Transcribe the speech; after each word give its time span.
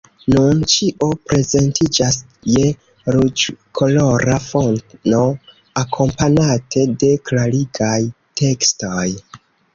Nun 0.33 0.61
ĉio 0.69 1.09
prezentiĝas 1.31 2.17
je 2.53 2.63
ruĝkolora 3.17 4.39
fono, 4.47 5.21
akompanate 5.83 6.89
de 7.05 7.13
klarigaj 7.31 8.01
tekstoj. 8.45 9.07